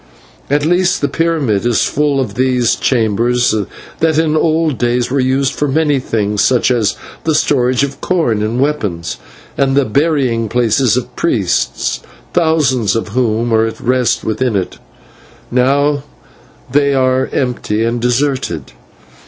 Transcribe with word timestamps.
At 0.49 0.65
least 0.65 1.01
the 1.01 1.07
pyramid 1.07 1.63
is 1.63 1.85
full 1.85 2.19
of 2.19 2.33
these 2.33 2.75
chambers, 2.75 3.53
that 3.99 4.17
in 4.17 4.35
old 4.35 4.79
days 4.79 5.11
were 5.11 5.19
used 5.19 5.53
for 5.53 5.67
many 5.67 5.99
things, 5.99 6.41
such 6.41 6.71
as 6.71 6.95
the 7.23 7.35
storage 7.35 7.83
of 7.83 8.01
corn 8.01 8.41
and 8.41 8.59
weapons, 8.59 9.17
and 9.59 9.77
the 9.77 9.85
burying 9.85 10.49
places 10.49 10.97
of 10.97 11.15
priests, 11.15 11.99
thousands 12.33 12.95
of 12.95 13.09
whom 13.09 13.53
are 13.53 13.67
at 13.67 13.79
rest 13.79 14.23
within 14.23 14.55
it. 14.55 14.79
Now 15.51 16.01
they 16.71 16.95
are 16.95 17.27
empty 17.31 17.83
and 17.83 18.01
deserted." 18.01 18.71